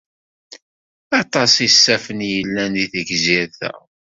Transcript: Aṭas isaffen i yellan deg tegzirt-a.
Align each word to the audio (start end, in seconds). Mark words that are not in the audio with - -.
Aṭas 1.21 1.53
isaffen 1.67 2.19
i 2.25 2.29
yellan 2.33 2.71
deg 2.77 2.89
tegzirt-a. 2.93 3.71